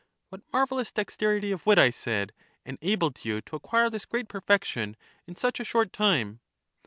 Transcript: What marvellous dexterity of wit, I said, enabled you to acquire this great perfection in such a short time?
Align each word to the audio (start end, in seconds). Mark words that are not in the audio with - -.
What 0.29 0.41
marvellous 0.51 0.91
dexterity 0.91 1.51
of 1.51 1.63
wit, 1.67 1.77
I 1.77 1.91
said, 1.91 2.33
enabled 2.65 3.23
you 3.23 3.39
to 3.41 3.55
acquire 3.55 3.87
this 3.91 4.05
great 4.05 4.27
perfection 4.29 4.95
in 5.27 5.35
such 5.35 5.59
a 5.59 5.63
short 5.63 5.93
time? 5.93 6.39